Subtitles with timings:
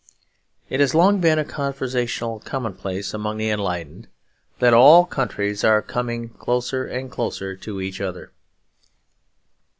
[0.67, 4.07] It has long been a conversational commonplace among the enlightened
[4.57, 8.31] that all countries are coming closer and closer to each other.